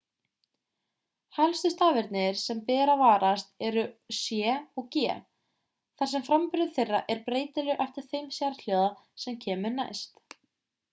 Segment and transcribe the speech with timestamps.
[1.39, 3.83] helstu stafirnir sem ber að varast eru
[4.19, 5.03] c og g
[5.99, 8.89] þar sem framburður þeirra er breytilegur eftir þeim sérhljóða
[9.25, 10.25] sem kemur næst